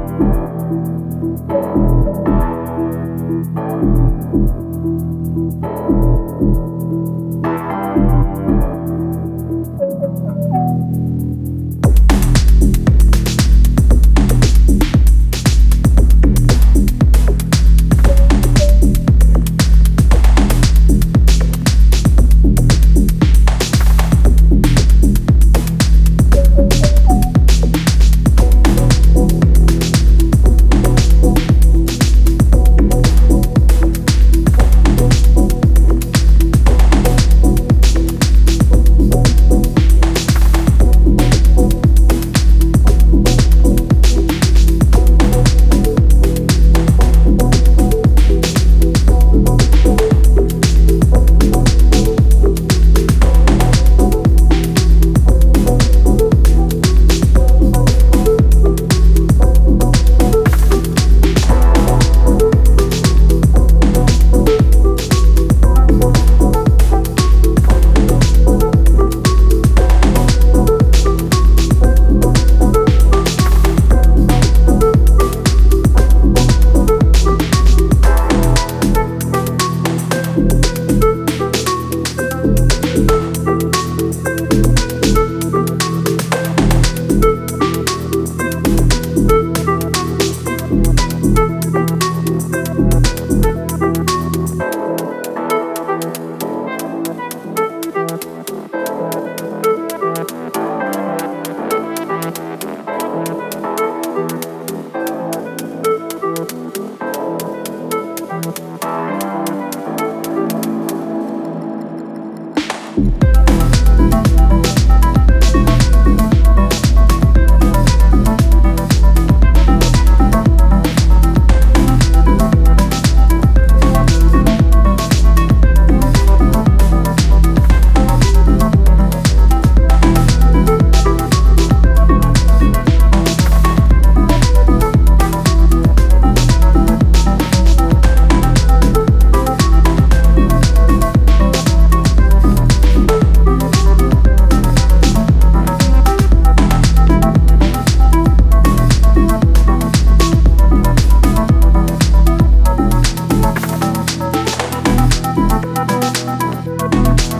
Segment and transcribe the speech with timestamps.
[0.00, 0.24] Thank
[7.44, 7.49] you.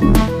[0.00, 0.37] Bye.